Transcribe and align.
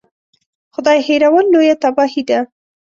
خدای 0.73 0.99
هېرول 1.07 1.45
لویه 1.53 1.75
تباهي 1.83 2.23
ده. 2.29 2.39